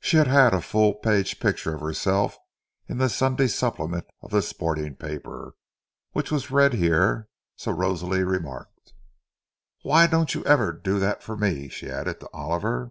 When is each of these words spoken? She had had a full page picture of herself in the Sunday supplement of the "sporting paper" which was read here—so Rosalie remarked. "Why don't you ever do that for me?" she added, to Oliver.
She 0.00 0.16
had 0.16 0.26
had 0.26 0.54
a 0.54 0.60
full 0.60 0.92
page 0.94 1.38
picture 1.38 1.72
of 1.76 1.82
herself 1.82 2.36
in 2.88 2.98
the 2.98 3.08
Sunday 3.08 3.46
supplement 3.46 4.06
of 4.22 4.32
the 4.32 4.42
"sporting 4.42 4.96
paper" 4.96 5.54
which 6.10 6.32
was 6.32 6.50
read 6.50 6.72
here—so 6.72 7.70
Rosalie 7.70 8.24
remarked. 8.24 8.92
"Why 9.82 10.08
don't 10.08 10.34
you 10.34 10.42
ever 10.44 10.72
do 10.72 10.98
that 10.98 11.22
for 11.22 11.36
me?" 11.36 11.68
she 11.68 11.88
added, 11.88 12.18
to 12.18 12.28
Oliver. 12.34 12.90